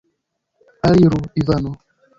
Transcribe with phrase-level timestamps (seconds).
[0.89, 1.71] Aliru, Ivano!